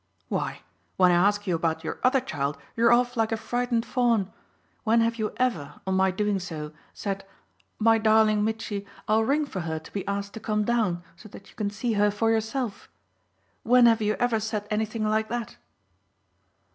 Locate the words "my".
5.93-6.09, 7.77-7.99